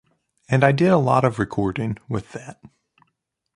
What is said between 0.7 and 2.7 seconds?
did a lot of recording with that.